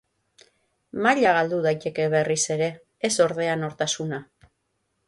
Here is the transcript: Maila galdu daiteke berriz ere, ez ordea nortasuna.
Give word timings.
Maila 1.07 1.33
galdu 1.39 1.59
daiteke 1.67 2.09
berriz 2.15 2.41
ere, 2.57 2.71
ez 3.11 3.13
ordea 3.29 3.61
nortasuna. 3.67 4.27